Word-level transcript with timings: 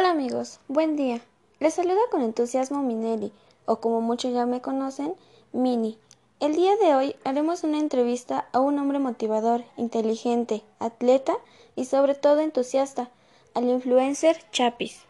Hola 0.00 0.12
amigos, 0.12 0.60
buen 0.66 0.96
día. 0.96 1.20
Les 1.58 1.74
saluda 1.74 2.00
con 2.10 2.22
entusiasmo 2.22 2.82
Minelli, 2.82 3.34
o 3.66 3.80
como 3.80 4.00
muchos 4.00 4.32
ya 4.32 4.46
me 4.46 4.62
conocen, 4.62 5.14
Mini. 5.52 5.98
El 6.40 6.56
día 6.56 6.74
de 6.78 6.94
hoy 6.94 7.16
haremos 7.22 7.64
una 7.64 7.78
entrevista 7.78 8.48
a 8.52 8.60
un 8.60 8.78
hombre 8.78 8.98
motivador, 8.98 9.62
inteligente, 9.76 10.62
atleta 10.78 11.36
y 11.76 11.84
sobre 11.84 12.14
todo 12.14 12.40
entusiasta, 12.40 13.10
al 13.52 13.64
influencer 13.64 14.38
Chapis. 14.52 15.02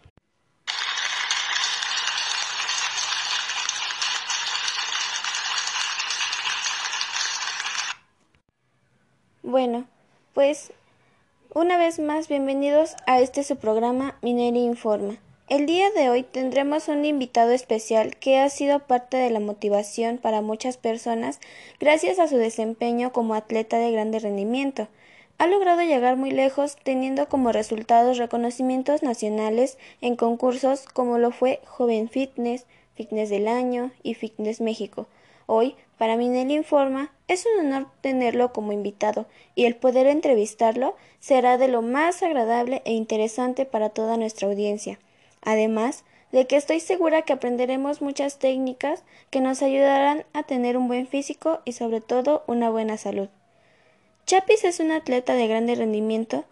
Bueno, 9.44 9.86
pues 10.34 10.72
una 11.52 11.76
vez 11.76 11.98
más, 11.98 12.28
bienvenidos 12.28 12.94
a 13.06 13.20
este 13.20 13.42
su 13.42 13.56
programa 13.56 14.16
Mineri 14.22 14.60
Informa. 14.60 15.16
El 15.48 15.66
día 15.66 15.90
de 15.90 16.08
hoy 16.08 16.22
tendremos 16.22 16.86
un 16.86 17.04
invitado 17.04 17.50
especial 17.50 18.16
que 18.16 18.38
ha 18.38 18.48
sido 18.48 18.78
parte 18.78 19.16
de 19.16 19.30
la 19.30 19.40
motivación 19.40 20.18
para 20.18 20.42
muchas 20.42 20.76
personas 20.76 21.40
gracias 21.80 22.20
a 22.20 22.28
su 22.28 22.36
desempeño 22.36 23.12
como 23.12 23.34
atleta 23.34 23.78
de 23.78 23.90
grande 23.90 24.20
rendimiento. 24.20 24.86
Ha 25.38 25.48
logrado 25.48 25.82
llegar 25.82 26.16
muy 26.16 26.30
lejos 26.30 26.76
teniendo 26.84 27.28
como 27.28 27.50
resultados 27.50 28.18
reconocimientos 28.18 29.02
nacionales 29.02 29.76
en 30.00 30.14
concursos 30.14 30.84
como 30.92 31.18
lo 31.18 31.32
fue 31.32 31.60
Joven 31.64 32.08
Fitness, 32.08 32.64
Fitness 32.94 33.28
del 33.28 33.48
Año 33.48 33.90
y 34.04 34.14
Fitness 34.14 34.60
México. 34.60 35.08
Hoy, 35.52 35.74
para 35.98 36.16
Minel 36.16 36.52
Informa, 36.52 37.10
es 37.26 37.44
un 37.44 37.66
honor 37.66 37.88
tenerlo 38.02 38.52
como 38.52 38.70
invitado 38.70 39.26
y 39.56 39.64
el 39.64 39.74
poder 39.74 40.06
entrevistarlo 40.06 40.94
será 41.18 41.58
de 41.58 41.66
lo 41.66 41.82
más 41.82 42.22
agradable 42.22 42.82
e 42.84 42.92
interesante 42.92 43.66
para 43.66 43.88
toda 43.88 44.16
nuestra 44.16 44.46
audiencia. 44.46 45.00
Además, 45.42 46.04
de 46.30 46.46
que 46.46 46.54
estoy 46.54 46.78
segura 46.78 47.22
que 47.22 47.32
aprenderemos 47.32 48.00
muchas 48.00 48.38
técnicas 48.38 49.02
que 49.30 49.40
nos 49.40 49.60
ayudarán 49.60 50.24
a 50.34 50.44
tener 50.44 50.76
un 50.76 50.86
buen 50.86 51.08
físico 51.08 51.58
y 51.64 51.72
sobre 51.72 52.00
todo 52.00 52.44
una 52.46 52.70
buena 52.70 52.96
salud. 52.96 53.28
Chapis 54.26 54.62
es 54.62 54.78
un 54.78 54.92
atleta 54.92 55.34
de 55.34 55.48
grande 55.48 55.74
rendimiento 55.74 56.44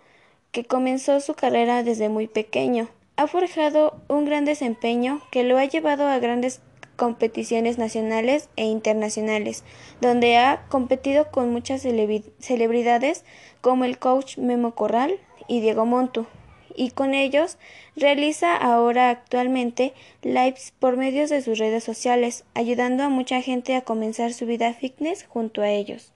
que 0.50 0.64
comenzó 0.64 1.20
su 1.20 1.34
carrera 1.34 1.84
desde 1.84 2.08
muy 2.08 2.26
pequeño. 2.26 2.88
Ha 3.14 3.28
forjado 3.28 4.00
un 4.08 4.24
gran 4.24 4.44
desempeño 4.44 5.22
que 5.30 5.44
lo 5.44 5.56
ha 5.56 5.66
llevado 5.66 6.08
a 6.08 6.18
grandes 6.18 6.60
competiciones 6.98 7.78
nacionales 7.78 8.48
e 8.56 8.64
internacionales, 8.64 9.62
donde 10.00 10.36
ha 10.36 10.66
competido 10.68 11.30
con 11.30 11.50
muchas 11.52 11.80
celebridades 11.80 13.24
como 13.60 13.84
el 13.84 13.98
coach 13.98 14.36
Memo 14.36 14.74
Corral 14.74 15.18
y 15.46 15.60
Diego 15.60 15.86
Montu, 15.86 16.26
y 16.74 16.90
con 16.90 17.14
ellos 17.14 17.56
realiza 17.94 18.56
ahora 18.56 19.10
actualmente 19.10 19.94
lives 20.22 20.74
por 20.80 20.96
medios 20.96 21.30
de 21.30 21.40
sus 21.40 21.58
redes 21.58 21.84
sociales, 21.84 22.44
ayudando 22.54 23.04
a 23.04 23.08
mucha 23.08 23.40
gente 23.42 23.76
a 23.76 23.82
comenzar 23.82 24.32
su 24.32 24.46
vida 24.46 24.74
fitness 24.74 25.24
junto 25.24 25.62
a 25.62 25.70
ellos. 25.70 26.12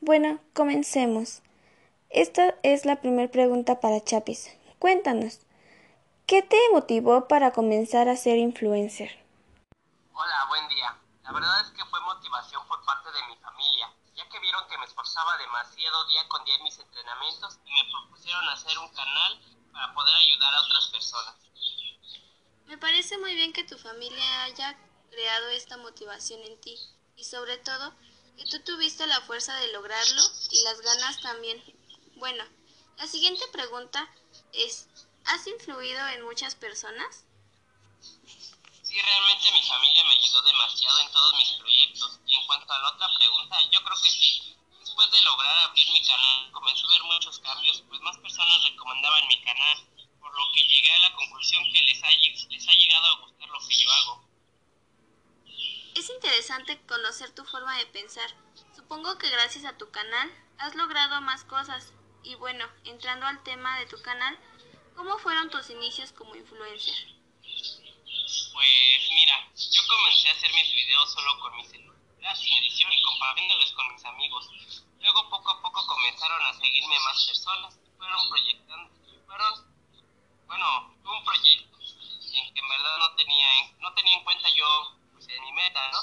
Bueno, 0.00 0.38
comencemos. 0.52 1.42
Esta 2.08 2.54
es 2.62 2.86
la 2.86 3.00
primera 3.00 3.30
pregunta 3.32 3.80
para 3.80 4.00
Chapis. 4.00 4.56
Cuéntanos, 4.78 5.40
¿qué 6.26 6.42
te 6.42 6.56
motivó 6.72 7.26
para 7.26 7.50
comenzar 7.50 8.08
a 8.08 8.14
ser 8.14 8.38
influencer? 8.38 9.27
Hola, 10.20 10.46
buen 10.48 10.68
día. 10.68 11.00
La 11.22 11.30
verdad 11.30 11.60
es 11.60 11.70
que 11.70 11.84
fue 11.84 12.00
motivación 12.00 12.66
por 12.66 12.84
parte 12.84 13.08
de 13.12 13.22
mi 13.28 13.36
familia, 13.36 13.94
ya 14.16 14.28
que 14.28 14.40
vieron 14.40 14.66
que 14.66 14.76
me 14.76 14.84
esforzaba 14.84 15.38
demasiado 15.38 16.06
día 16.06 16.26
con 16.26 16.44
día 16.44 16.56
en 16.56 16.64
mis 16.64 16.76
entrenamientos 16.76 17.60
y 17.64 17.70
me 17.70 17.88
propusieron 17.88 18.48
hacer 18.48 18.76
un 18.80 18.88
canal 18.88 19.40
para 19.72 19.94
poder 19.94 20.16
ayudar 20.16 20.52
a 20.52 20.60
otras 20.62 20.88
personas. 20.88 21.36
Me 22.66 22.76
parece 22.78 23.16
muy 23.18 23.36
bien 23.36 23.52
que 23.52 23.62
tu 23.62 23.78
familia 23.78 24.42
haya 24.42 24.76
creado 25.08 25.50
esta 25.50 25.76
motivación 25.76 26.40
en 26.42 26.60
ti 26.62 26.76
y 27.14 27.22
sobre 27.22 27.56
todo 27.58 27.94
que 28.36 28.44
tú 28.50 28.58
tuviste 28.64 29.06
la 29.06 29.20
fuerza 29.20 29.54
de 29.54 29.68
lograrlo 29.68 30.22
y 30.50 30.64
las 30.64 30.80
ganas 30.80 31.20
también. 31.20 31.62
Bueno, 32.16 32.42
la 32.96 33.06
siguiente 33.06 33.46
pregunta 33.52 34.12
es, 34.52 34.88
¿has 35.26 35.46
influido 35.46 36.08
en 36.08 36.24
muchas 36.24 36.56
personas? 36.56 37.27
Sí, 38.98 39.04
realmente 39.04 39.52
mi 39.52 39.62
familia 39.62 40.04
me 40.06 40.14
ayudó 40.14 40.42
demasiado 40.42 40.98
en 40.98 41.12
todos 41.12 41.32
mis 41.36 41.52
proyectos. 41.52 42.18
Y 42.26 42.34
en 42.34 42.44
cuanto 42.48 42.72
a 42.72 42.78
la 42.80 42.88
otra 42.88 43.06
pregunta, 43.16 43.56
yo 43.70 43.80
creo 43.84 44.02
que 44.02 44.10
sí. 44.10 44.56
Después 44.80 45.08
de 45.12 45.22
lograr 45.22 45.56
abrir 45.68 45.88
mi 45.92 46.04
canal, 46.04 46.50
comencé 46.50 46.84
a 46.84 46.88
ver 46.88 47.02
muchos 47.04 47.38
cambios, 47.38 47.80
pues 47.88 48.00
más 48.00 48.18
personas 48.18 48.60
recomendaban 48.64 49.28
mi 49.28 49.40
canal, 49.44 49.86
por 50.18 50.36
lo 50.36 50.52
que 50.52 50.66
llegué 50.66 50.90
a 50.90 50.98
la 50.98 51.14
conclusión 51.14 51.62
que 51.72 51.82
les 51.82 52.02
ha, 52.02 52.08
les 52.10 52.68
ha 52.68 52.72
llegado 52.72 53.06
a 53.06 53.20
gustar 53.20 53.48
lo 53.48 53.68
que 53.68 53.76
yo 53.76 53.88
hago. 53.88 54.28
Es 55.94 56.10
interesante 56.10 56.84
conocer 56.86 57.32
tu 57.36 57.44
forma 57.44 57.78
de 57.78 57.86
pensar. 57.86 58.34
Supongo 58.74 59.16
que 59.16 59.30
gracias 59.30 59.64
a 59.64 59.78
tu 59.78 59.92
canal 59.92 60.28
has 60.58 60.74
logrado 60.74 61.20
más 61.20 61.44
cosas. 61.44 61.92
Y 62.24 62.34
bueno, 62.34 62.66
entrando 62.82 63.26
al 63.26 63.44
tema 63.44 63.78
de 63.78 63.86
tu 63.86 64.02
canal, 64.02 64.36
¿cómo 64.96 65.18
fueron 65.18 65.50
tus 65.50 65.70
inicios 65.70 66.10
como 66.10 66.34
influencer? 66.34 67.17
Pues 68.58 69.08
mira, 69.12 69.48
yo 69.54 69.86
comencé 69.86 70.28
a 70.28 70.32
hacer 70.32 70.52
mis 70.52 70.74
videos 70.74 71.12
solo 71.12 71.38
con 71.38 71.54
mi 71.54 71.64
celular 71.64 72.36
sin 72.36 72.56
edición 72.56 72.92
y 72.92 73.02
compartiéndolos 73.02 73.70
con 73.70 73.94
mis 73.94 74.04
amigos. 74.04 74.50
Luego 74.98 75.30
poco 75.30 75.52
a 75.52 75.62
poco 75.62 75.86
comenzaron 75.86 76.44
a 76.44 76.52
seguirme 76.54 76.98
más 76.98 77.24
personas 77.24 77.78
fueron 77.96 78.28
proyectando, 78.28 78.90
fueron, 79.26 79.54
bueno, 80.48 80.92
un 81.04 81.24
proyecto 81.24 81.78
en 81.78 82.52
que 82.52 82.58
en 82.58 82.68
verdad 82.68 82.98
no 82.98 83.14
tenía, 83.14 83.46
no 83.78 83.94
tenía 83.94 84.18
en 84.18 84.24
cuenta 84.24 84.48
yo 84.48 84.96
pues, 85.12 85.28
en 85.28 85.40
mi 85.40 85.52
meta, 85.52 85.92
¿no? 85.92 86.02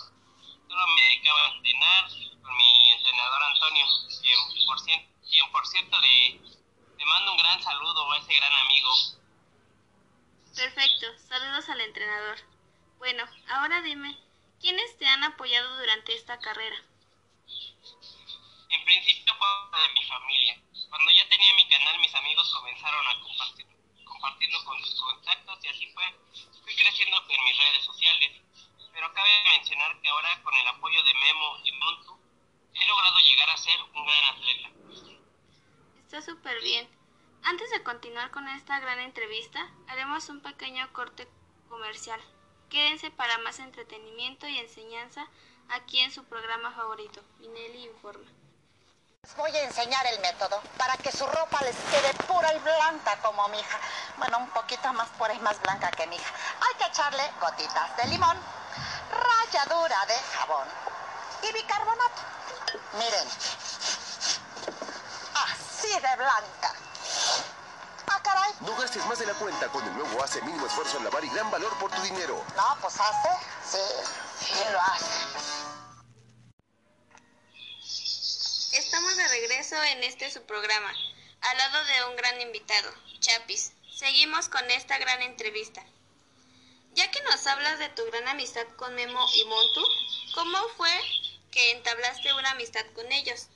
Solo 0.69 0.88
me 0.95 1.01
dedicaba 1.01 1.41
a 1.41 1.51
entrenar 1.55 2.05
con 2.41 2.55
mi 2.55 2.91
entrenador 2.91 3.44
Antonio, 3.44 3.85
quien 4.21 4.65
por, 4.65 4.79
cierto, 4.79 5.09
quien 5.29 5.51
por 5.51 5.67
cierto 5.67 5.99
le, 5.99 6.39
le 6.99 7.05
mando 7.05 7.33
un 7.33 7.38
gran 7.38 7.61
saludo 7.61 8.09
a 8.13 8.17
ese 8.17 8.33
gran 8.33 8.53
amigo 8.53 9.25
Perfecto, 10.55 11.07
saludos 11.27 11.67
al 11.67 11.81
entrenador. 11.81 12.38
Bueno, 12.97 13.25
ahora 13.49 13.81
dime, 13.81 14.17
¿quiénes 14.61 14.97
te 14.97 15.05
han 15.05 15.21
apoyado 15.25 15.77
durante 15.77 16.16
esta 16.16 16.39
carrera? 16.39 16.77
En 18.69 18.85
principio 18.85 19.33
fue 19.35 19.81
de 19.81 19.94
mi 19.94 20.03
familia. 20.05 20.61
Cuando 20.89 21.11
ya 21.11 21.27
tenía 21.27 21.53
mi 21.55 21.67
canal, 21.67 21.99
mis 21.99 22.15
amigos 22.15 22.53
comenzaron 22.53 23.05
a 23.05 23.21
compartir, 23.21 23.67
compartirlo 24.05 24.63
con 24.63 24.85
sus 24.85 25.01
contactos 25.01 25.59
y 25.61 25.67
así 25.67 25.91
fue. 25.94 26.03
Fui 26.63 26.75
creciendo 26.75 27.21
en 27.27 27.44
mis 27.44 27.57
redes 27.57 27.83
sociales. 27.83 28.41
Pero 28.94 29.13
cabe 29.13 29.29
mencionar 29.49 29.99
que 29.99 30.07
ahora 30.07 30.41
con 30.41 30.53
el 30.55 30.67
apoyo 30.67 31.03
de 31.03 31.13
Memo 31.15 31.57
y 31.65 31.71
Montu, 31.73 32.17
he 32.73 32.88
logrado 32.88 33.19
llegar 33.19 33.49
a 33.49 33.57
ser 33.57 33.81
un 33.81 34.05
gran 34.05 34.25
atleta. 34.25 34.69
Está 35.99 36.21
súper 36.21 36.61
bien. 36.61 37.04
Antes 37.47 37.69
de 37.69 37.83
continuar 37.83 38.31
con 38.31 38.47
esta 38.47 38.79
gran 38.79 39.00
entrevista, 39.00 39.59
haremos 39.88 40.29
un 40.29 40.41
pequeño 40.41 40.91
corte 40.94 41.28
comercial. 41.69 42.19
Quédense 42.72 43.11
para 43.11 43.38
más 43.38 43.59
entretenimiento 43.59 44.47
y 44.47 44.57
enseñanza 44.57 45.28
aquí 45.69 46.00
en 46.00 46.11
su 46.11 46.23
programa 46.23 46.72
favorito, 46.72 47.22
Minelli 47.38 47.85
Informa. 47.85 48.28
Les 49.22 49.35
voy 49.35 49.51
a 49.51 49.63
enseñar 49.63 50.03
el 50.07 50.19
método 50.22 50.59
para 50.75 50.97
que 50.97 51.11
su 51.11 51.23
ropa 51.28 51.61
les 51.61 51.75
quede 51.75 52.16
pura 52.25 52.51
y 52.51 52.57
blanca 52.57 53.22
como 53.22 53.47
mi 53.50 53.59
hija. 53.59 53.79
Bueno, 54.17 54.39
un 54.39 54.50
poquito 54.50 54.91
más 54.94 55.09
pura 55.09 55.35
y 55.35 55.39
más 55.41 55.62
blanca 55.62 55.91
que 55.91 56.07
mi 56.07 56.16
hija. 56.16 56.33
Hay 56.62 56.79
que 56.79 56.85
echarle 56.85 57.31
gotitas 57.39 57.95
de 57.97 58.07
limón, 58.07 58.38
ralladura 59.12 60.03
de 60.07 60.16
jabón 60.33 60.67
y 61.44 61.53
bicarbonato. 61.53 62.22
Miren, 62.94 63.27
así 65.35 65.89
de 65.89 66.16
blanca. 66.17 66.75
No 68.61 68.75
gastes 68.78 69.06
más 69.06 69.19
de 69.19 69.25
la 69.25 69.33
cuenta 69.33 69.67
con 69.69 69.85
el 69.85 69.94
nuevo 69.94 70.23
hace 70.23 70.41
mínimo 70.41 70.65
esfuerzo 70.65 70.97
en 70.97 71.03
lavar 71.03 71.24
y 71.24 71.30
gran 71.30 71.51
valor 71.51 71.77
por 71.80 71.92
tu 71.92 72.01
dinero. 72.03 72.44
No, 72.56 72.77
pues 72.81 73.00
hace, 73.00 73.30
sí, 73.63 73.77
sí 74.39 74.53
lo 74.71 74.80
hace. 74.80 75.65
Estamos 78.77 79.18
de 79.18 79.27
regreso 79.27 79.81
en 79.83 80.03
este 80.03 80.31
su 80.31 80.42
programa, 80.45 80.92
al 81.42 81.57
lado 81.57 81.86
de 81.86 82.06
un 82.09 82.15
gran 82.15 82.42
invitado, 82.42 82.92
Chapis. 83.19 83.74
Seguimos 83.94 84.50
con 84.50 84.69
esta 84.71 84.97
gran 84.97 85.21
entrevista. 85.21 85.83
Ya 86.94 87.09
que 87.12 87.21
nos 87.24 87.45
hablas 87.47 87.80
de 87.80 87.89
tu 87.89 88.06
gran 88.06 88.27
amistad 88.27 88.68
con 88.77 88.95
Memo 88.95 89.25
y 89.33 89.45
Montu, 89.45 89.86
¿cómo 90.33 90.57
fue 90.77 90.92
que 91.51 91.71
entablaste 91.71 92.33
una 92.33 92.51
amistad 92.51 92.86
con 92.94 93.12
ellos? 93.12 93.47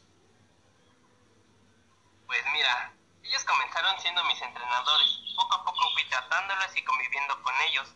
Pues 2.28 2.40
mira, 2.54 2.94
ellos 3.30 3.44
comenzaron 3.46 4.00
siendo 4.02 4.24
mis 4.26 4.42
entrenadores. 4.42 5.20
Poco 5.36 5.56
a 5.56 5.64
poco 5.64 5.94
fui 5.94 6.04
tratándolos 6.10 6.76
y 6.76 6.84
conviviendo 6.84 7.42
con 7.42 7.54
ellos. 7.62 7.88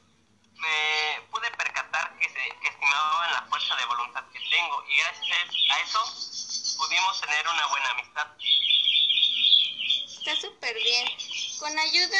Me 0.53 1.27
pude 1.31 1.50
percatar 1.51 2.18
que, 2.18 2.30
se, 2.30 2.57
que 2.62 2.68
estimaban 2.68 3.31
la 3.31 3.41
fuerza 3.50 3.75
de 3.75 3.85
voluntad 3.85 4.24
que 4.31 4.39
tengo 4.39 4.83
y 4.88 4.97
gracias 4.97 5.50
a 5.71 5.80
eso 5.80 6.77
pudimos 6.77 7.19
tener 7.21 7.47
una 7.47 7.68
buena 7.68 7.89
amistad. 7.91 8.27
Está 10.06 10.35
súper 10.35 10.75
bien. 10.75 11.07
Con 11.59 11.77
ayuda 11.77 12.19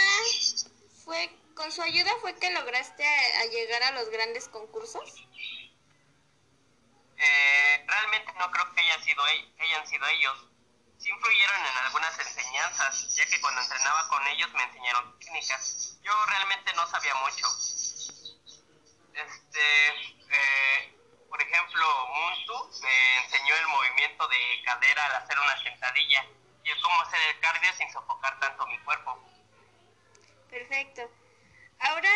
fue 1.06 1.44
¿Con 1.56 1.71
su 1.71 1.81
ayuda 1.83 2.12
fue 2.21 2.36
que 2.39 2.50
lograste 2.51 3.06
a, 3.06 3.45
llegar 3.45 3.83
a 3.83 3.92
los 3.92 4.10
grandes 4.10 4.48
concursos? 4.48 5.13
Eh, 7.15 7.86
realmente 7.88 8.33
no 8.33 8.50
creo 8.50 8.74
que, 8.74 8.81
haya 8.81 9.00
sido, 9.04 9.27
e, 9.27 9.54
que 9.56 9.63
hayan 9.63 9.88
sido 9.88 10.06
ellos. 10.07 10.48
Sí 10.98 11.10
influyeron 11.10 11.65
en 11.65 11.77
algunas 11.86 12.18
enseñanzas, 12.54 13.16
ya 13.16 13.26
que 13.26 13.42
cuando 13.42 13.62
entrenaba 13.62 14.08
con 14.10 14.26
ellos 14.28 14.52
me 14.54 14.64
enseñaron 14.64 15.20
técnicas. 15.20 15.98
Yo 16.04 16.12
realmente 16.28 16.74
no 16.74 16.88
sabía 16.88 17.14
mucho. 17.16 17.48
Este, 19.14 19.88
eh, 20.30 20.96
por 21.30 21.42
ejemplo, 21.42 22.08
Muntu 22.08 22.82
me 22.82 23.24
enseñó 23.24 23.56
el 23.56 23.68
movimiento 23.68 24.28
de 24.28 24.62
cadera 24.66 25.06
al 25.06 25.16
hacer 25.24 25.40
una 25.40 25.64
sentadilla 25.64 26.26
y 26.64 26.70
el 26.70 26.82
cómo 26.82 27.02
hacer 27.02 27.20
el 27.30 27.40
cardio 27.40 27.74
sin 27.74 27.92
sofocar 27.92 28.40
tanto 28.40 28.66
mi 28.68 28.78
cuerpo. 28.80 29.20
Perfecto. 30.50 31.10
Ahora 31.80 32.12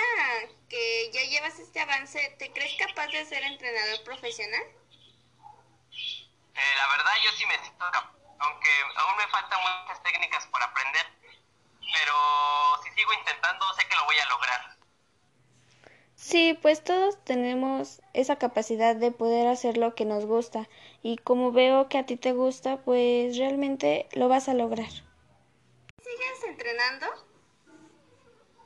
que 0.69 1.11
ya 1.11 1.23
llevas 1.23 1.57
este 1.59 1.81
avance, 1.81 2.35
¿te 2.37 2.51
crees 2.53 2.77
capaz 2.77 3.07
de 3.07 3.25
ser 3.25 3.43
entrenador 3.43 4.03
profesional? 4.03 4.63
Eh, 6.53 6.75
la 6.77 6.87
verdad 6.87 7.11
yo 7.23 7.31
sí 7.33 7.45
me 7.45 7.59
siento 7.59 7.91
capaz, 7.91 8.16
aunque 8.39 8.69
aún 8.95 9.17
me 9.17 9.27
faltan 9.27 9.59
muchas 9.59 10.01
técnicas 10.03 10.45
por 10.47 10.61
aprender, 10.61 11.05
pero 11.93 12.13
si 12.83 12.91
sigo 12.91 13.13
intentando 13.13 13.73
sé 13.73 13.87
que 13.87 13.95
lo 13.95 14.05
voy 14.05 14.17
a 14.19 14.25
lograr. 14.27 14.77
Sí, 16.15 16.57
pues 16.61 16.83
todos 16.83 17.23
tenemos 17.23 18.01
esa 18.13 18.37
capacidad 18.37 18.95
de 18.95 19.11
poder 19.11 19.47
hacer 19.47 19.77
lo 19.77 19.93
que 19.93 20.03
nos 20.03 20.25
gusta 20.25 20.67
y 21.03 21.17
como 21.17 21.51
veo 21.51 21.89
que 21.89 21.99
a 21.99 22.05
ti 22.05 22.17
te 22.17 22.33
gusta, 22.33 22.77
pues 22.81 23.37
realmente 23.37 24.09
lo 24.13 24.27
vas 24.27 24.49
a 24.49 24.55
lograr. 24.55 24.89
¿Sigues 24.89 26.43
entrenando? 26.47 27.05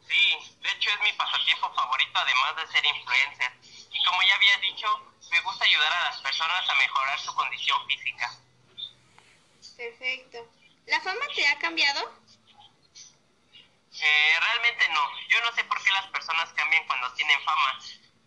Sí, 0.07 0.57
de 0.62 0.69
hecho 0.71 0.89
es 0.89 1.00
mi 1.01 1.13
pasatiempo 1.17 1.74
favorito 1.74 2.19
además 2.19 2.56
de 2.56 2.67
ser 2.71 2.85
influencer. 2.85 3.51
Y 3.91 4.03
como 4.06 4.21
ya 4.24 4.35
había 4.35 4.57
dicho, 4.57 4.88
me 5.29 5.39
gusta 5.41 5.65
ayudar 5.65 5.91
a 5.91 6.03
las 6.06 6.21
personas 6.21 6.69
a 6.69 6.75
mejorar 6.75 7.19
su 7.19 7.33
condición 7.35 7.77
física. 7.88 8.31
Perfecto. 9.81 10.37
¿La 10.85 11.01
fama 11.01 11.25
te 11.33 11.47
ha 11.47 11.57
cambiado? 11.57 12.13
Eh, 13.99 14.35
realmente 14.39 14.87
no. 14.89 15.01
Yo 15.27 15.41
no 15.41 15.51
sé 15.53 15.63
por 15.63 15.81
qué 15.83 15.91
las 15.91 16.05
personas 16.11 16.53
cambian 16.53 16.85
cuando 16.85 17.11
tienen 17.13 17.43
fama. 17.43 17.81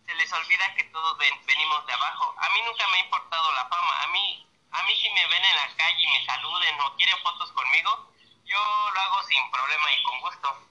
Se 0.04 0.14
les 0.16 0.32
olvida 0.32 0.74
que 0.74 0.82
todos 0.90 1.16
venimos 1.16 1.86
de 1.86 1.92
abajo. 1.92 2.34
A 2.38 2.48
mí 2.50 2.60
nunca 2.66 2.88
me 2.88 2.96
ha 2.96 3.04
importado 3.04 3.52
la 3.52 3.68
fama. 3.68 4.02
A 4.02 4.08
mí, 4.08 4.48
a 4.72 4.82
mí 4.82 4.96
si 5.00 5.08
me 5.10 5.28
ven 5.28 5.44
en 5.44 5.56
la 5.56 5.76
calle 5.76 6.02
y 6.02 6.08
me 6.08 6.26
saluden 6.26 6.80
o 6.80 6.96
quieren 6.96 7.22
fotos 7.22 7.52
conmigo, 7.52 8.12
yo 8.44 8.90
lo 8.92 9.00
hago 9.00 9.22
sin 9.22 9.50
problema 9.52 9.92
y 9.92 10.02
con 10.02 10.20
gusto. 10.22 10.70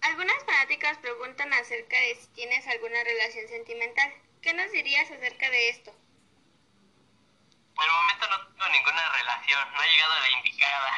Algunas 0.00 0.44
fanáticas 0.44 0.98
preguntan 0.98 1.52
acerca 1.54 2.00
de 2.00 2.16
si 2.16 2.26
tienes 2.34 2.66
alguna 2.66 3.04
relación 3.04 3.46
sentimental. 3.46 4.12
¿Qué 4.42 4.54
nos 4.54 4.72
dirías 4.72 5.08
acerca 5.08 5.48
de 5.50 5.68
esto? 5.68 5.94
Por 7.76 7.84
el 7.84 7.92
momento 7.92 8.26
no 8.28 8.41
tengo 8.62 8.72
ninguna 8.72 9.02
relación, 9.18 9.60
no 9.72 9.80
ha 9.80 9.86
llegado 9.86 10.12
la 10.20 10.38
indicada. 10.38 10.90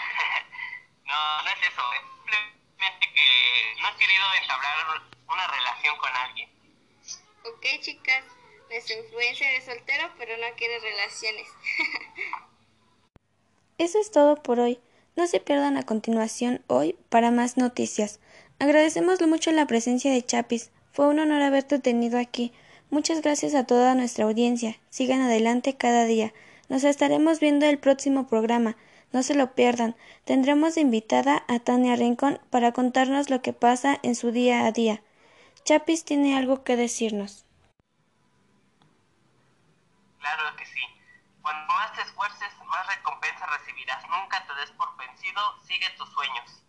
no, 1.05 1.43
no 1.43 1.51
es 1.51 1.73
eso, 1.73 1.83
simplemente 2.19 3.07
que 3.15 3.81
no 3.81 3.89
he 3.89 3.97
querido 3.97 4.25
entablar 4.41 5.03
una 5.27 5.47
relación 5.47 5.97
con 5.97 6.11
alguien. 6.15 6.51
Ok, 7.45 7.67
chicas, 7.81 8.25
nuestra 8.69 8.97
influencia 8.97 9.51
es 9.53 9.65
soltero, 9.65 10.11
pero 10.19 10.37
no 10.37 10.55
quiere 10.57 10.79
relaciones. 10.81 11.49
Eso 13.79 13.99
es 13.99 14.13
todo 14.13 14.41
por 14.41 14.61
hoy. 14.61 14.81
No 15.17 15.27
se 15.27 15.41
pierdan 15.41 15.77
a 15.77 15.83
continuación 15.85 16.65
hoy 16.69 16.97
para 17.09 17.33
más 17.33 17.57
noticias. 17.57 18.21
Agradecemos 18.61 19.21
mucho 19.23 19.51
la 19.51 19.67
presencia 19.67 20.13
de 20.13 20.25
Chapis. 20.25 20.71
Fue 20.93 21.09
un 21.09 21.19
honor 21.19 21.43
haberte 21.43 21.81
tenido 21.81 22.21
aquí. 22.21 22.53
Muchas 22.91 23.21
gracias 23.21 23.55
a 23.57 23.67
toda 23.67 23.97
nuestra 23.97 24.27
audiencia. 24.27 24.79
Sigan 24.91 25.23
adelante 25.23 25.77
cada 25.77 26.05
día. 26.05 26.33
Nos 26.69 26.85
estaremos 26.85 27.41
viendo 27.41 27.67
el 27.67 27.79
próximo 27.79 28.27
programa. 28.27 28.77
No 29.13 29.23
se 29.23 29.35
lo 29.35 29.55
pierdan. 29.55 29.95
Tendremos 30.25 30.75
de 30.75 30.81
invitada 30.81 31.45
a 31.47 31.59
Tania 31.61 31.95
Rincón 31.95 32.41
para 32.51 32.73
contarnos 32.73 33.31
lo 33.31 33.43
que 33.43 33.53
pasa 33.53 33.99
en 34.03 34.15
su 34.15 34.33
día 34.33 34.67
a 34.67 34.73
día. 34.73 35.03
Chapis 35.65 36.05
tiene 36.05 36.37
algo 36.37 36.65
que 36.65 36.77
decirnos. 36.77 37.45
Claro 40.19 40.57
que 40.57 40.67
sí. 40.67 40.81
Cuando 41.43 41.73
más 41.75 41.93
te 41.93 42.03
esfuerces, 42.03 42.49
más 42.67 42.87
recompensa 42.97 43.47
recibirás. 43.47 44.03
Nunca 44.09 44.47
te 44.47 44.55
des 44.55 44.71
por 44.73 44.97
vencido, 44.97 45.41
sigue 45.63 45.87
tus 45.97 46.09
sueños. 46.11 46.63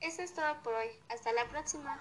Eso 0.00 0.22
es 0.22 0.34
todo 0.34 0.62
por 0.62 0.74
hoy. 0.74 0.88
Hasta 1.08 1.32
la 1.32 1.44
próxima. 1.46 1.98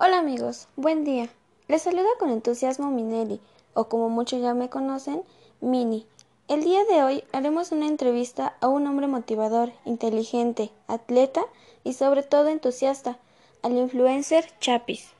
Hola 0.00 0.20
amigos, 0.20 0.68
buen 0.76 1.02
día. 1.02 1.28
Les 1.66 1.82
saluda 1.82 2.06
con 2.20 2.30
entusiasmo 2.30 2.88
Minelli, 2.88 3.40
o 3.74 3.88
como 3.88 4.08
muchos 4.08 4.40
ya 4.40 4.54
me 4.54 4.70
conocen, 4.70 5.24
Mini. 5.60 6.06
El 6.46 6.62
día 6.62 6.84
de 6.84 7.02
hoy 7.02 7.24
haremos 7.32 7.72
una 7.72 7.88
entrevista 7.88 8.54
a 8.60 8.68
un 8.68 8.86
hombre 8.86 9.08
motivador, 9.08 9.72
inteligente, 9.84 10.70
atleta 10.86 11.44
y 11.82 11.94
sobre 11.94 12.22
todo 12.22 12.46
entusiasta, 12.46 13.18
al 13.64 13.72
influencer 13.72 14.48
Chapis. 14.60 15.10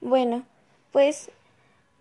Bueno, 0.00 0.42
pues 0.90 1.30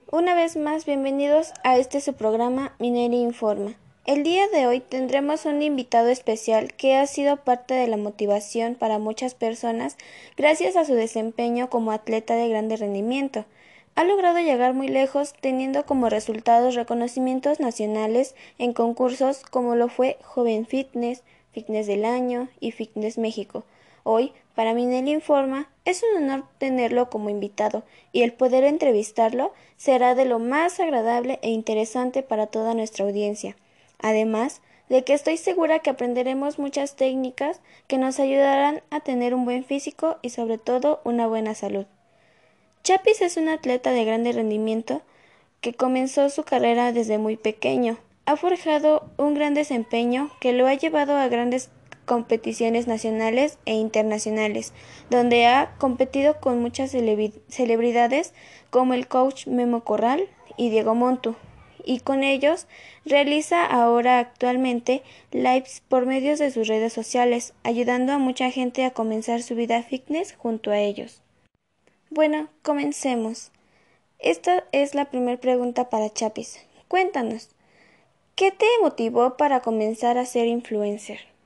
una 0.09 0.36
vez 0.36 0.56
más 0.56 0.86
bienvenidos 0.86 1.51
a 1.63 1.77
este 1.77 2.00
su 2.00 2.13
programa 2.13 2.74
Mineri 2.80 3.18
Informa. 3.18 3.74
El 4.06 4.24
día 4.24 4.48
de 4.48 4.65
hoy 4.65 4.80
tendremos 4.80 5.45
un 5.45 5.62
invitado 5.62 6.07
especial 6.07 6.74
que 6.74 6.95
ha 6.95 7.06
sido 7.07 7.36
parte 7.36 7.74
de 7.74 7.88
la 7.88 7.98
motivación 7.98 8.75
para 8.75 9.00
muchas 9.00 9.33
personas 9.33 9.98
gracias 10.38 10.77
a 10.77 10.86
su 10.86 10.94
desempeño 10.94 11.69
como 11.69 11.92
atleta 11.92 12.36
de 12.36 12.48
grande 12.48 12.77
rendimiento. 12.77 13.44
Ha 13.95 14.06
logrado 14.06 14.39
llegar 14.39 14.74
muy 14.74 14.88
lejos 14.88 15.33
teniendo 15.42 15.86
como 15.86 16.07
resultados 16.07 16.75
reconocimientos 16.75 17.59
nacionales 17.59 18.33
en 18.59 18.71
concursos 18.71 19.42
como 19.44 19.75
lo 19.75 19.89
fue 19.89 20.18
Joven 20.24 20.65
Fitness, 20.65 21.24
Fitness 21.51 21.88
del 21.88 22.06
Año 22.06 22.48
y 22.62 22.71
Fitness 22.71 23.18
México. 23.18 23.66
Hoy 24.04 24.31
para 24.57 24.73
Minel 24.73 25.07
Informa 25.07 25.69
es 25.85 26.02
un 26.02 26.23
honor 26.23 26.45
tenerlo 26.57 27.11
como 27.11 27.30
invitado 27.30 27.83
y 28.11 28.23
el 28.23 28.33
poder 28.33 28.64
entrevistarlo 28.64 29.54
será 29.78 30.16
de 30.16 30.26
lo 30.26 30.40
más 30.40 30.80
agradable 30.80 31.37
e 31.44 31.52
interesante 31.52 32.23
para 32.23 32.47
toda 32.47 32.73
nuestra 32.73 33.06
audiencia. 33.06 33.56
Además 33.99 34.64
de 34.90 35.04
que 35.04 35.14
estoy 35.14 35.37
segura 35.37 35.78
que 35.78 35.92
aprenderemos 35.92 36.57
muchas 36.57 36.95
técnicas 36.95 37.61
que 37.85 37.99
nos 37.99 38.19
ayudarán 38.19 38.81
a 38.90 38.99
tener 38.99 39.35
un 39.35 39.45
buen 39.45 39.64
físico 39.64 40.18
y 40.23 40.31
sobre 40.31 40.57
todo 40.57 41.02
una 41.04 41.28
buena 41.28 41.54
salud. 41.54 41.85
Chapis 42.83 43.21
es 43.21 43.37
un 43.37 43.49
atleta 43.49 43.92
de 43.92 44.06
grande 44.06 44.31
rendimiento 44.31 45.04
que 45.61 45.73
comenzó 45.73 46.31
su 46.31 46.42
carrera 46.42 46.92
desde 46.94 47.19
muy 47.19 47.37
pequeño. 47.37 47.99
Ha 48.26 48.35
forjado 48.37 49.07
un 49.18 49.35
gran 49.35 49.54
desempeño 49.54 50.31
que 50.42 50.52
lo 50.52 50.66
ha 50.66 50.73
llevado 50.73 51.16
a 51.16 51.28
grandes 51.28 51.69
competiciones 52.07 52.87
nacionales 52.87 53.59
e 53.66 53.73
internacionales, 53.73 54.73
donde 55.11 55.45
ha 55.45 55.76
competido 55.78 56.40
con 56.40 56.59
muchas 56.59 56.90
celebridades 56.90 58.33
como 58.71 58.95
el 58.95 59.07
coach 59.07 59.45
Memo 59.45 59.83
Corral 59.83 60.28
y 60.56 60.69
Diego 60.69 60.95
Montu, 60.95 61.35
y 61.83 61.99
con 61.99 62.23
ellos 62.23 62.66
realiza 63.06 63.66
ahora 63.66 64.19
actualmente 64.19 65.04
lives 65.31 65.83
por 65.87 66.06
medios 66.06 66.40
de 66.40 66.49
sus 66.49 66.68
redes 66.68 66.94
sociales, 66.94 67.54
ayudando 67.64 68.14
a 68.14 68.18
mucha 68.18 68.49
gente 68.52 68.85
a 68.85 68.92
comenzar 68.92 69.44
su 69.44 69.56
vida 69.56 69.83
fitness 69.83 70.33
junto 70.33 70.71
a 70.71 70.80
ellos. 70.80 71.21
Bueno, 72.09 72.47
comencemos. 72.64 73.52
Esta 74.18 74.64
es 74.71 74.95
la 74.95 75.06
primera 75.06 75.40
pregunta 75.40 75.90
para 75.90 76.09
Chapis. 76.09 76.59
Cuéntanos, 76.87 77.49
¿qué 78.35 78.52
te 78.52 78.66
motivó 78.81 79.35
para 79.35 79.59
comenzar 79.59 80.18
a 80.18 80.26
ser 80.26 80.47
influencer? 80.47 81.36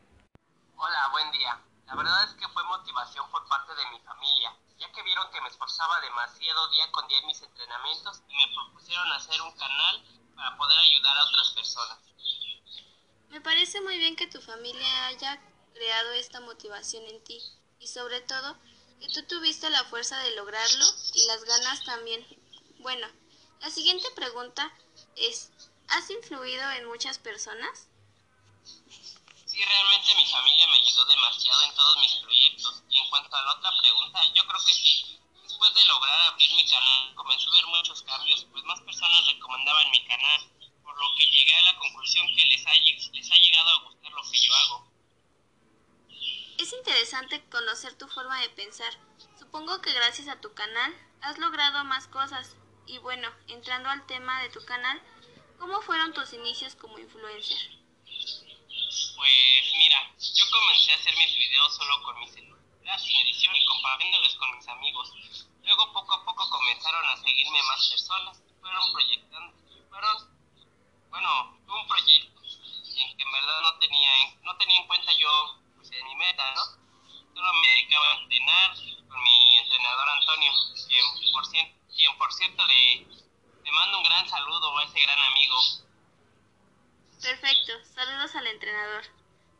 Hola, 0.83 1.09
buen 1.11 1.31
día. 1.31 1.63
La 1.85 1.93
verdad 1.93 2.23
es 2.23 2.33
que 2.33 2.47
fue 2.47 2.63
motivación 2.63 3.29
por 3.29 3.47
parte 3.47 3.71
de 3.75 3.85
mi 3.91 3.99
familia, 3.99 4.57
ya 4.79 4.91
que 4.91 5.03
vieron 5.03 5.29
que 5.29 5.39
me 5.39 5.47
esforzaba 5.47 6.01
demasiado 6.01 6.69
día 6.69 6.91
con 6.91 7.07
día 7.07 7.19
en 7.19 7.27
mis 7.27 7.39
entrenamientos 7.39 8.23
y 8.27 8.33
me 8.33 8.51
propusieron 8.51 9.11
hacer 9.11 9.39
un 9.43 9.51
canal 9.51 10.03
para 10.35 10.57
poder 10.57 10.79
ayudar 10.79 11.15
a 11.19 11.25
otras 11.25 11.51
personas. 11.51 11.99
Me 13.29 13.41
parece 13.41 13.79
muy 13.81 13.99
bien 13.99 14.15
que 14.15 14.25
tu 14.25 14.41
familia 14.41 15.05
haya 15.05 15.39
creado 15.75 16.13
esta 16.13 16.39
motivación 16.39 17.03
en 17.05 17.23
ti 17.25 17.39
y 17.77 17.85
sobre 17.85 18.21
todo 18.21 18.57
que 18.99 19.07
tú 19.13 19.21
tuviste 19.27 19.69
la 19.69 19.83
fuerza 19.83 20.17
de 20.17 20.35
lograrlo 20.35 20.85
y 21.13 21.27
las 21.27 21.43
ganas 21.43 21.83
también. 21.83 22.25
Bueno, 22.79 23.07
la 23.59 23.69
siguiente 23.69 24.09
pregunta 24.15 24.73
es, 25.15 25.51
¿has 25.89 26.09
influido 26.09 26.71
en 26.71 26.87
muchas 26.87 27.19
personas? 27.19 27.90
Sí, 29.61 29.67
realmente 29.67 30.15
mi 30.15 30.25
familia 30.25 30.67
me 30.69 30.77
ayudó 30.77 31.05
demasiado 31.05 31.61
en 31.61 31.75
todos 31.75 31.95
mis 31.99 32.15
proyectos. 32.15 32.83
Y 32.89 32.97
en 32.97 33.07
cuanto 33.11 33.35
a 33.35 33.41
la 33.43 33.51
otra 33.51 33.71
pregunta, 33.79 34.19
yo 34.33 34.43
creo 34.47 34.65
que 34.65 34.73
sí. 34.73 35.19
Después 35.43 35.71
de 35.75 35.85
lograr 35.85 36.19
abrir 36.31 36.51
mi 36.55 36.67
canal, 36.67 37.13
comencé 37.13 37.47
a 37.47 37.53
ver 37.53 37.65
muchos 37.67 38.01
cambios, 38.01 38.47
pues 38.51 38.63
más 38.63 38.81
personas 38.81 39.23
recomendaban 39.27 39.91
mi 39.91 40.03
canal, 40.07 40.49
por 40.83 40.99
lo 40.99 41.15
que 41.15 41.25
llegué 41.27 41.53
a 41.53 41.61
la 41.61 41.77
conclusión 41.77 42.25
que 42.35 42.45
les 42.45 42.65
ha, 42.65 42.73
les 42.73 43.31
ha 43.31 43.35
llegado 43.35 43.69
a 43.69 43.83
gustar 43.83 44.11
lo 44.11 44.31
que 44.31 44.39
yo 44.39 44.51
hago. 44.55 44.91
Es 46.57 46.73
interesante 46.73 47.47
conocer 47.51 47.95
tu 47.99 48.07
forma 48.07 48.41
de 48.41 48.49
pensar. 48.49 48.97
Supongo 49.37 49.79
que 49.81 49.93
gracias 49.93 50.27
a 50.27 50.41
tu 50.41 50.55
canal 50.55 50.91
has 51.21 51.37
logrado 51.37 51.83
más 51.83 52.07
cosas. 52.07 52.55
Y 52.87 52.97
bueno, 52.97 53.29
entrando 53.47 53.91
al 53.91 54.07
tema 54.07 54.41
de 54.41 54.49
tu 54.49 54.65
canal, 54.65 54.99
¿cómo 55.59 55.81
fueron 55.81 56.13
tus 56.13 56.33
inicios 56.33 56.73
como 56.73 56.97
influencer? 56.97 57.80
Pues 59.21 59.71
mira, 59.75 60.15
yo 60.17 60.49
comencé 60.49 60.93
a 60.93 60.95
hacer 60.95 61.15
mis 61.15 61.35
videos 61.35 61.75
solo 61.75 62.01
con 62.01 62.19
mi 62.19 62.27
celular, 62.27 62.99
sin 62.99 63.19
edición 63.19 63.55
y 63.55 63.65
compartiéndolos 63.65 64.35
con 64.37 64.57
mis 64.57 64.67
amigos. 64.67 65.13
Luego 65.61 65.93
poco 65.93 66.15
a 66.15 66.25
poco 66.25 66.49
comenzaron 66.49 67.07
a 67.07 67.15
seguirme 67.17 67.61
más 67.61 67.87
personas, 67.87 68.41
fueron 68.59 68.91
proyectando, 68.91 69.53
fueron, 69.91 70.17
bueno, 71.11 71.55
un 71.67 71.87
proyecto 71.87 72.41
en 72.41 73.15
que 73.15 73.21
en 73.21 73.31
verdad 73.31 73.61
no 73.61 73.77
tenía, 73.77 74.09
no 74.41 74.57
tenía 74.57 74.81
en 74.81 74.87
cuenta 74.87 75.11
yo 75.11 75.59
pues, 75.75 75.91
en 75.91 76.03
mi 76.03 76.15
meta, 76.15 76.55
¿no? 76.55 76.65
Solo 77.35 77.53
me 77.61 77.67
dedicaba 77.75 78.13
a 78.13 78.17
entrenar 78.23 78.71
con 79.07 79.21
mi 79.21 79.57
entrenador 79.57 80.09
Antonio, 80.09 80.51
quien 80.87 81.31
por, 81.31 81.45
cierto, 81.45 81.75
quien 81.95 82.17
por 82.17 82.33
cierto 82.33 82.65
le, 82.65 83.05
le 83.65 83.71
mando 83.71 83.99
un 83.99 84.03
gran 84.03 84.27
saludo 84.27 84.79
a 84.79 84.83
ese 84.83 84.99
gran 84.99 85.19
amigo. 85.19 85.90
Perfecto, 87.21 87.73
saludos 87.93 88.35
al 88.35 88.47
entrenador. 88.47 89.03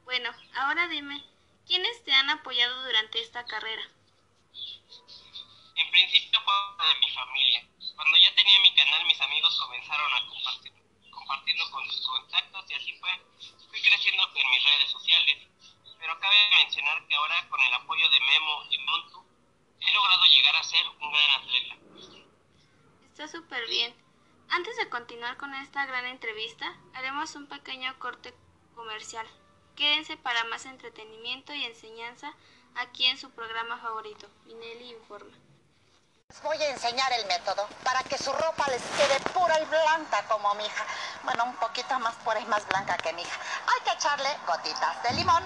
Bueno, 0.04 0.32
ahora 0.56 0.88
dime, 0.88 1.24
¿quiénes 1.68 2.04
te 2.04 2.12
han 2.12 2.30
apoyado 2.32 2.84
durante 2.84 3.22
esta 3.22 3.46
carrera? 3.46 3.84
En 5.76 5.92
principio 5.92 6.40
fue 6.42 6.88
de 6.88 7.00
mi 7.00 7.10
familia. 7.12 7.68
Cuando 7.96 8.18
ya 8.18 8.34
tenía 8.34 8.60
mi 8.62 8.74
canal, 8.74 9.06
mis 9.06 9.22
amigos 9.22 9.60
comenzaron 9.60 10.12
a 10.12 10.28
compartir, 10.28 10.74
compartirlo 11.12 11.70
con 11.70 11.92
sus 11.92 12.08
contactos 12.08 12.66
y 12.72 12.74
así 12.74 13.00
fue. 13.00 13.12
Fui 13.70 13.82
creciendo 13.82 14.28
en 14.36 14.50
mis 14.50 14.64
redes 14.64 14.92
sociales. 14.92 15.48
Pero 16.00 16.20
cabe 16.20 16.50
mencionar 16.64 17.08
que 17.08 17.14
ahora 17.14 17.48
con 17.48 17.62
el 17.62 17.74
apoyo 17.76 18.10
de 18.10 18.20
Memo 18.22 18.64
y 18.72 18.78
Montu, 18.80 19.24
he 19.80 19.94
logrado 19.94 20.26
llegar 20.26 20.56
a 20.56 20.64
ser 20.64 20.88
un 20.88 21.12
gran 21.12 21.32
atleta. 21.32 21.76
Está 23.06 23.28
súper 23.28 23.68
bien. 23.68 24.01
Antes 24.54 24.76
de 24.76 24.90
continuar 24.90 25.38
con 25.38 25.54
esta 25.56 25.86
gran 25.86 26.06
entrevista, 26.08 26.76
haremos 26.94 27.36
un 27.36 27.48
pequeño 27.48 27.98
corte 28.00 28.36
comercial. 28.76 29.26
Quédense 29.78 30.18
para 30.18 30.44
más 30.44 30.66
entretenimiento 30.66 31.54
y 31.54 31.64
enseñanza 31.64 32.34
aquí 32.76 33.06
en 33.06 33.18
su 33.18 33.32
programa 33.32 33.78
favorito, 33.78 34.28
Minelli 34.48 34.92
Informa. 34.92 35.34
Les 36.28 36.42
voy 36.44 36.58
a 36.58 36.70
enseñar 36.70 37.14
el 37.14 37.26
método 37.28 37.66
para 37.86 38.04
que 38.04 38.18
su 38.18 38.30
ropa 38.34 38.68
les 38.68 38.82
quede 38.82 39.22
pura 39.32 39.58
y 39.58 39.66
blanca 39.68 40.28
como 40.28 40.54
mi 40.56 40.66
hija. 40.66 40.86
Bueno, 41.24 41.46
un 41.46 41.56
poquito 41.56 41.98
más 42.00 42.16
pura 42.16 42.42
y 42.42 42.46
más 42.48 42.68
blanca 42.68 42.98
que 42.98 43.14
mi 43.14 43.22
hija. 43.22 43.42
Hay 43.68 43.86
que 43.86 43.92
echarle 43.92 44.38
gotitas 44.46 45.02
de 45.04 45.14
limón, 45.14 45.44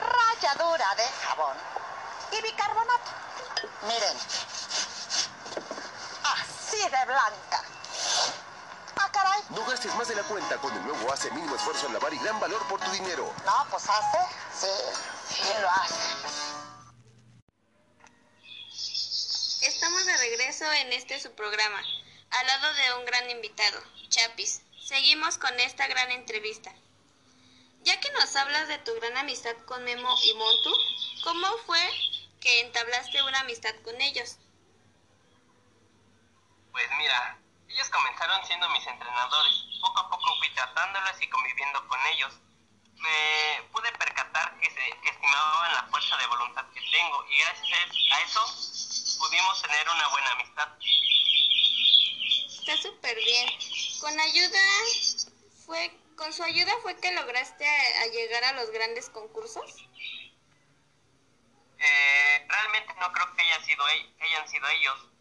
ralladura 0.00 0.92
de 0.96 1.06
jabón 1.22 1.56
y 2.32 2.42
bicarbonato. 2.42 3.10
Miren, 3.82 4.16
así 6.24 6.78
de 6.78 7.04
blanca. 7.06 7.63
No 9.50 9.64
gastes 9.66 9.94
más 9.96 10.08
de 10.08 10.14
la 10.14 10.22
cuenta 10.22 10.56
con 10.58 10.74
el 10.74 10.82
nuevo 10.84 11.12
hace 11.12 11.30
mínimo 11.30 11.54
esfuerzo 11.54 11.86
en 11.86 11.92
lavar 11.94 12.12
y 12.14 12.18
gran 12.18 12.40
valor 12.40 12.66
por 12.68 12.80
tu 12.80 12.90
dinero. 12.92 13.32
No, 13.44 13.66
pues 13.70 13.88
hace, 13.88 14.18
sí, 14.52 14.66
sí 15.28 15.42
lo 15.60 15.70
hace. 15.70 16.54
Estamos 19.66 20.06
de 20.06 20.16
regreso 20.16 20.70
en 20.72 20.92
este 20.92 21.20
su 21.20 21.32
programa, 21.32 21.80
al 22.30 22.46
lado 22.46 22.74
de 22.74 22.94
un 22.98 23.04
gran 23.06 23.30
invitado, 23.30 23.80
Chapis. 24.08 24.62
Seguimos 24.80 25.38
con 25.38 25.58
esta 25.60 25.86
gran 25.86 26.10
entrevista. 26.10 26.72
Ya 27.82 28.00
que 28.00 28.10
nos 28.12 28.34
hablas 28.36 28.68
de 28.68 28.78
tu 28.78 28.94
gran 28.94 29.16
amistad 29.16 29.56
con 29.66 29.84
Memo 29.84 30.14
y 30.24 30.34
Montu, 30.34 30.74
¿cómo 31.22 31.46
fue 31.66 31.80
que 32.40 32.60
entablaste 32.60 33.22
una 33.22 33.40
amistad 33.40 33.74
con 33.82 34.00
ellos? 34.00 34.38
Pues 36.72 36.86
mira, 36.98 37.38
ellos 37.74 37.90
comenzaron 37.90 38.44
siendo 38.46 38.68
mis 38.70 38.86
entrenadores. 38.86 39.64
Poco 39.80 40.00
a 40.00 40.10
poco 40.10 40.38
fui 40.38 40.48
tratándolos 40.54 41.20
y 41.20 41.28
conviviendo 41.28 41.86
con 41.88 41.98
ellos. 42.06 42.32
Me 42.94 43.62
pude 43.72 43.90
percatar 43.92 44.58
que, 44.60 44.70
se, 44.70 44.98
que 45.02 45.08
estimaban 45.08 45.72
la 45.74 45.82
fuerza 45.90 46.16
de 46.16 46.26
voluntad 46.28 46.64
que 46.72 46.80
tengo 46.80 47.26
y 47.28 47.38
gracias 47.40 47.90
a 48.12 48.20
eso 48.22 49.18
pudimos 49.18 49.62
tener 49.62 49.88
una 49.88 50.08
buena 50.08 50.30
amistad. 50.32 50.68
Está 52.46 52.76
súper 52.76 53.16
bien. 53.16 53.48
Con 54.00 54.20
ayuda 54.20 54.60
fue, 55.66 56.00
con 56.16 56.32
su 56.32 56.44
ayuda 56.44 56.72
fue 56.82 56.98
que 57.00 57.12
lograste 57.12 57.68
a, 57.68 58.02
a 58.02 58.06
llegar 58.06 58.44
a 58.44 58.52
los 58.52 58.70
grandes 58.70 59.10
concursos. 59.10 59.84
Eh, 61.78 62.46
realmente 62.48 62.94
no 63.00 63.12
creo 63.12 63.34
que, 63.34 63.42
haya 63.42 63.60
sido, 63.64 63.84
que 64.16 64.24
hayan 64.24 64.48
sido 64.48 64.68
ellos. 64.68 65.13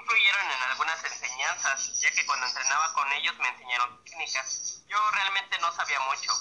Influyeron 0.00 0.50
en 0.50 0.62
algunas 0.70 1.04
enseñanzas, 1.04 2.00
ya 2.00 2.10
que 2.12 2.24
cuando 2.26 2.46
entrenaba 2.46 2.92
con 2.94 3.12
ellos 3.12 3.36
me 3.38 3.48
enseñaron 3.48 4.04
técnicas. 4.04 4.82
Yo 4.88 5.10
realmente 5.10 5.58
no 5.58 5.72
sabía 5.72 5.98
mucho. 6.00 6.32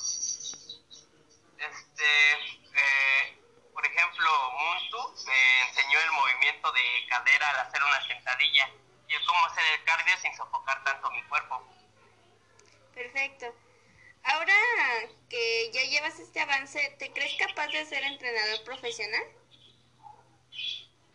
Este, 1.58 2.32
eh, 2.74 3.42
por 3.74 3.86
ejemplo, 3.86 4.52
Muntu 4.52 5.26
me 5.26 5.62
enseñó 5.68 6.00
el 6.00 6.12
movimiento 6.12 6.72
de 6.72 7.08
cadera 7.10 7.50
al 7.50 7.60
hacer 7.68 7.84
una 7.84 8.08
sentadilla 8.08 8.70
y 9.08 9.14
el 9.16 9.26
cómo 9.26 9.46
hacer 9.46 9.64
el 9.74 9.84
cardio 9.86 10.18
sin 10.18 10.36
sofocar 10.36 10.84
tanto 10.84 11.10
mi 11.12 11.24
cuerpo. 11.24 11.68
Perfecto. 12.94 13.54
Ahora 14.24 14.56
que 15.30 15.72
ya 15.72 15.84
llevas 15.84 16.20
este 16.20 16.42
avance, 16.42 16.96
¿te 17.00 17.12
crees 17.14 17.38
capaz 17.40 17.68
de 17.68 17.86
ser 17.86 18.04
entrenador 18.04 18.64
profesional? 18.66 19.24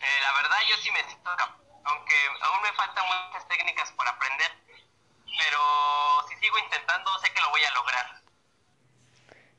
Eh, 0.00 0.20
la 0.22 0.32
verdad 0.34 0.58
yo 0.68 0.76
sí 0.78 0.90
me 0.90 1.04
siento 1.04 1.36
capaz, 1.36 1.61
aunque 1.84 2.14
aún 2.42 2.62
me 2.62 2.72
faltan 2.72 3.04
muchas 3.04 3.46
técnicas 3.48 3.90
por 3.92 4.06
aprender, 4.06 4.50
pero 5.38 5.58
si 6.28 6.36
sigo 6.36 6.58
intentando 6.58 7.18
sé 7.18 7.32
que 7.32 7.40
lo 7.40 7.50
voy 7.50 7.64
a 7.64 7.70
lograr. 7.72 8.22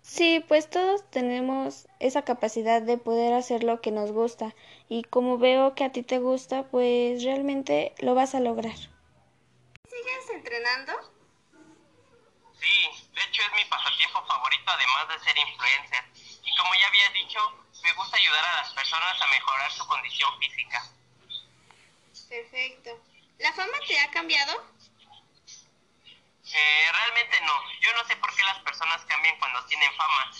Sí, 0.02 0.44
pues 0.48 0.70
todos 0.70 1.10
tenemos 1.10 1.88
esa 2.00 2.24
capacidad 2.24 2.82
de 2.82 2.98
poder 2.98 3.34
hacer 3.34 3.64
lo 3.64 3.82
que 3.82 3.92
nos 3.92 4.12
gusta 4.12 4.54
y 4.90 5.04
como 5.04 5.38
veo 5.38 5.76
que 5.76 5.86
a 5.86 5.92
ti 5.92 6.04
te 6.04 6.20
gusta, 6.20 6.64
pues 6.68 7.24
realmente 7.24 7.96
lo 8.00 8.14
vas 8.14 8.36
a 8.36 8.42
lograr. 8.42 8.76
¿Sigues 8.76 10.30
entrenando? 10.34 10.94
Sí, 12.60 13.10
de 13.14 13.22
hecho 13.24 13.42
es 13.42 13.54
mi 13.56 13.66
pasatiempo 13.66 14.26
favorito 14.26 14.72
además 14.72 15.08
de 15.08 15.20
ser 15.26 15.38
influencer. 15.38 16.04
Y 16.44 16.56
como 16.58 16.74
ya 16.76 16.88
había 16.88 17.10
dicho, 17.10 17.40
me 17.82 17.94
gusta 17.94 18.18
ayudar 18.18 18.44
a 18.46 18.56
las 18.58 18.74
personas 18.74 19.22
a 19.22 19.28
mejorar 19.28 19.72
su 19.72 19.88
condición 19.88 20.30
física. 20.40 20.93
Perfecto. 22.34 22.90
¿La 23.38 23.54
fama 23.54 23.78
te 23.88 24.00
ha 24.00 24.10
cambiado? 24.10 24.54
Eh, 26.52 26.86
realmente 26.92 27.40
no. 27.42 27.54
Yo 27.80 27.94
no 27.94 28.04
sé 28.06 28.16
por 28.16 28.36
qué 28.36 28.44
las 28.44 28.58
personas 28.64 29.06
cambian 29.06 29.38
cuando 29.38 29.64
tienen 29.68 29.94
fama. 29.96 30.34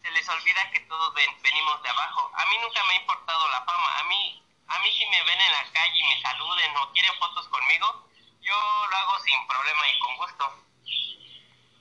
Se 0.00 0.10
les 0.12 0.28
olvida 0.28 0.70
que 0.70 0.78
todos 0.86 1.12
ven- 1.14 1.42
venimos 1.42 1.82
de 1.82 1.88
abajo. 1.88 2.30
A 2.34 2.46
mí 2.46 2.56
nunca 2.62 2.84
me 2.84 2.92
ha 2.92 3.00
importado 3.00 3.48
la 3.48 3.64
fama. 3.64 3.98
A 3.98 4.04
mí, 4.04 4.44
a 4.68 4.78
mí 4.78 4.92
si 4.96 5.06
me 5.06 5.24
ven 5.24 5.40
en 5.40 5.52
la 5.52 5.72
calle 5.72 5.98
y 5.98 6.04
me 6.04 6.22
saluden 6.22 6.76
o 6.76 6.92
quieren 6.92 7.14
fotos 7.18 7.48
conmigo, 7.48 8.08
yo 8.42 8.86
lo 8.88 8.96
hago 8.96 9.18
sin 9.18 9.44
problema 9.48 9.88
y 9.88 9.98
con 9.98 10.16
gusto. 10.18 10.66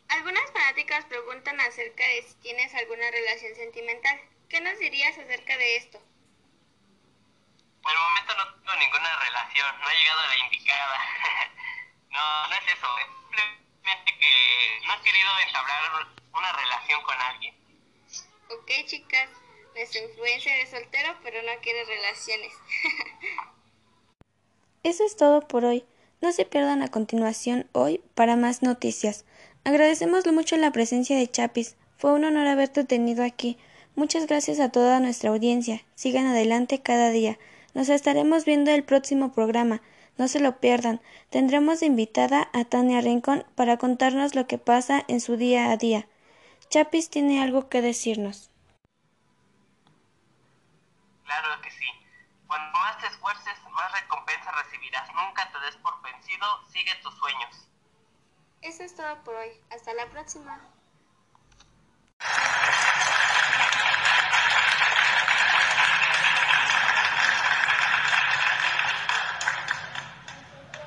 Algunas 0.10 0.52
fanáticas 0.52 1.06
preguntan 1.06 1.62
acerca 1.62 2.08
de 2.08 2.24
si 2.24 2.34
tienes 2.42 2.74
alguna 2.74 3.12
relación 3.12 3.54
sentimental. 3.56 4.20
¿Qué 4.50 4.62
nos 4.62 4.80
dirías 4.80 5.16
acerca 5.16 5.56
de 5.58 5.76
esto? 5.76 6.02
Por 7.82 7.92
el 7.92 8.00
momento 8.00 8.36
no 8.36 8.54
tengo 8.54 8.76
ninguna 8.76 9.20
relación, 9.20 9.80
no 9.80 9.88
ha 9.88 9.94
llegado 9.94 10.22
la 10.28 10.38
indicada. 10.46 10.98
no, 12.10 12.48
no 12.48 12.56
es 12.56 12.68
eso, 12.74 12.88
es 13.00 13.08
simplemente 13.20 14.18
que 14.20 14.82
no 14.86 14.94
he 14.94 15.02
querido 15.02 15.30
entablar 15.48 16.08
una 16.34 16.52
relación 16.54 17.02
con 17.04 17.22
alguien. 17.22 17.56
Ok, 18.52 18.72
chicas, 18.86 19.30
nuestro 19.76 20.02
influencer 20.04 20.60
es 20.60 20.70
soltero, 20.72 21.16
pero 21.24 21.42
no 21.44 21.52
quiere 21.62 21.86
relaciones. 21.86 22.54
Eso 24.84 25.06
es 25.06 25.18
todo 25.18 25.48
por 25.48 25.66
hoy. 25.66 25.86
No 26.22 26.32
se 26.32 26.46
pierdan 26.46 26.82
a 26.82 26.90
continuación 26.90 27.70
hoy 27.74 28.02
para 28.16 28.36
más 28.36 28.62
noticias. 28.62 29.26
Agradecemos 29.64 30.26
mucho 30.28 30.58
la 30.58 30.72
presencia 30.72 31.18
de 31.18 31.30
Chapis. 31.30 31.76
Fue 31.98 32.14
un 32.14 32.24
honor 32.24 32.48
haberte 32.48 32.84
tenido 32.86 33.24
aquí. 33.24 33.58
Muchas 33.96 34.26
gracias 34.26 34.60
a 34.60 34.72
toda 34.72 35.00
nuestra 35.00 35.30
audiencia. 35.30 35.86
Sigan 35.96 36.28
adelante 36.28 36.82
cada 36.82 37.10
día. 37.10 37.38
Nos 37.80 37.88
estaremos 37.88 38.44
viendo 38.44 38.72
el 38.72 38.84
próximo 38.84 39.32
programa. 39.32 39.82
No 40.18 40.28
se 40.28 40.42
lo 40.42 40.60
pierdan. 40.60 41.00
Tendremos 41.30 41.80
de 41.80 41.86
invitada 41.86 42.50
a 42.52 42.66
Tania 42.66 43.00
Rincón 43.00 43.46
para 43.56 43.78
contarnos 43.78 44.36
lo 44.36 44.48
que 44.48 44.58
pasa 44.58 45.06
en 45.08 45.22
su 45.22 45.38
día 45.38 45.72
a 45.72 45.78
día. 45.78 46.06
Chapis 46.68 47.10
tiene 47.10 47.42
algo 47.42 47.70
que 47.70 47.82
decirnos. 47.82 48.52
Claro 51.24 51.62
que 51.62 51.72
sí. 51.72 51.88
Cuando 52.48 52.78
más 52.80 52.98
te 52.98 53.08
esfuerces, 53.08 53.56
más 53.72 53.92
recompensa 53.94 54.52
recibirás. 54.62 55.08
Nunca 55.16 55.50
te 55.50 55.60
des 55.62 55.78
por 55.78 56.02
vencido. 56.02 56.48
Sigue 56.68 56.92
tus 57.02 57.16
sueños. 57.16 57.70
Eso 58.62 58.84
es 58.84 58.94
todo 58.94 59.24
por 59.24 59.36
hoy. 59.36 59.52
Hasta 59.72 59.94
la 59.94 60.06
próxima. 60.08 60.60